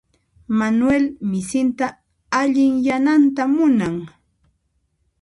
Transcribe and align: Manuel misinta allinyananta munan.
Manuel 0.59 1.05
misinta 1.31 1.85
allinyananta 2.39 3.43
munan. 3.55 3.95